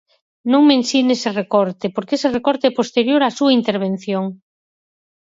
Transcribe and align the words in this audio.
Non 0.51 0.61
me 0.67 0.73
ensine 0.79 1.11
ese 1.17 1.29
recorte, 1.41 1.85
porque 1.95 2.15
ese 2.17 2.33
recorte 2.37 2.65
é 2.67 2.77
posterior 2.79 3.21
á 3.27 3.29
súa 3.37 3.55
intervención. 3.59 4.25